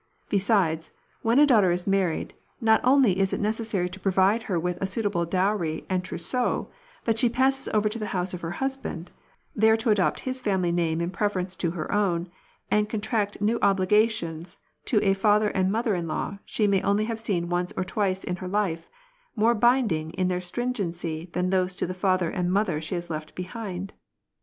Besides, 0.29 0.89
when 1.21 1.37
a 1.37 1.45
daughter 1.45 1.69
is 1.71 1.85
married, 1.85 2.33
not 2.59 2.81
only 2.83 3.19
is 3.19 3.33
it 3.33 3.39
necessary 3.39 3.87
to 3.87 3.99
provide 3.99 4.41
her 4.49 4.59
with 4.59 4.81
a 4.81 4.87
suitable 4.87 5.25
dowry 5.27 5.85
and 5.91 6.03
trousseau, 6.03 6.71
but 7.05 7.19
she 7.19 7.29
passes 7.29 7.67
over 7.71 7.87
to 7.87 7.99
the 7.99 8.07
house 8.07 8.33
of 8.33 8.41
her 8.41 8.49
husband, 8.57 9.11
there 9.55 9.77
to 9.77 9.91
adopt 9.91 10.21
his 10.21 10.41
family 10.41 10.71
name 10.71 11.01
in 11.01 11.11
preference 11.11 11.55
to 11.57 11.69
her 11.77 11.91
own, 11.91 12.31
and 12.71 12.89
contract 12.89 13.41
new 13.41 13.59
obligations 13.61 14.57
to 14.85 14.99
a 15.03 15.13
father 15.13 15.49
and 15.49 15.71
mother 15.71 15.93
in 15.93 16.07
law 16.07 16.39
she 16.45 16.65
may 16.65 16.81
only 16.81 17.05
have 17.05 17.19
seen 17.19 17.47
once 17.47 17.71
or 17.77 17.83
twice 17.83 18.23
in 18.23 18.37
her 18.37 18.47
life, 18.47 18.89
more 19.35 19.53
binding 19.53 20.09
in 20.13 20.29
their 20.29 20.41
stringency 20.41 21.29
than 21.33 21.51
those 21.51 21.75
to 21.75 21.85
the 21.85 21.93
father 21.93 22.31
and 22.31 22.51
mother 22.51 22.81
she 22.81 22.95
has 22.95 23.11
left 23.11 23.35
behind. 23.35 23.93